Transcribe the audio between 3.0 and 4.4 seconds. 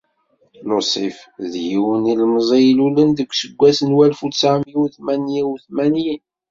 deg useggas n walef u